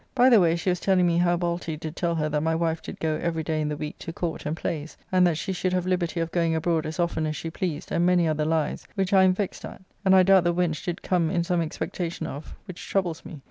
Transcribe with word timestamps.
By 0.15 0.29
the 0.29 0.39
way 0.39 0.55
she 0.55 0.71
was 0.71 0.79
telling 0.79 1.05
me 1.05 1.17
how 1.19 1.37
Balty 1.37 1.77
did 1.77 1.95
tell 1.95 2.15
her 2.15 2.27
that 2.27 2.41
my 2.41 2.55
wife 2.55 2.81
did 2.81 2.99
go 2.99 3.19
every 3.21 3.43
day 3.43 3.61
in 3.61 3.69
the 3.69 3.77
week 3.77 3.99
to 3.99 4.11
Court 4.11 4.47
and 4.47 4.57
plays, 4.57 4.97
and 5.11 5.27
that 5.27 5.37
she 5.37 5.53
should 5.53 5.73
have 5.73 5.85
liberty 5.85 6.19
of 6.19 6.31
going 6.31 6.55
abroad 6.55 6.87
as 6.87 6.99
often 6.99 7.27
as 7.27 7.35
she 7.35 7.51
pleased, 7.51 7.91
and 7.91 8.03
many 8.03 8.27
other 8.27 8.43
lies, 8.43 8.87
which 8.95 9.13
I 9.13 9.25
am 9.25 9.35
vexed 9.35 9.63
at, 9.63 9.83
and 10.03 10.15
I 10.15 10.23
doubt 10.23 10.45
the 10.45 10.55
wench 10.55 10.83
did 10.85 11.03
come 11.03 11.29
in 11.29 11.43
some 11.43 11.61
expectation 11.61 12.25
of, 12.25 12.55
which 12.65 12.89
troubles 12.89 13.23
me. 13.23 13.39